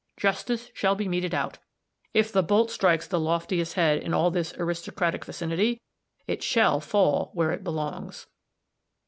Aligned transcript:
Justice 0.17 0.71
shall 0.73 0.95
be 0.95 1.07
meted 1.07 1.35
out! 1.35 1.59
If 2.11 2.31
the 2.31 2.41
bolt 2.41 2.71
strikes 2.71 3.05
the 3.07 3.19
loftiest 3.19 3.75
head 3.75 4.01
in 4.01 4.15
all 4.15 4.31
this 4.31 4.51
aristocratic 4.57 5.23
vicinity, 5.25 5.79
it 6.25 6.41
shall 6.41 6.79
fall 6.79 7.29
where 7.35 7.51
it 7.51 7.63
belongs." 7.63 8.25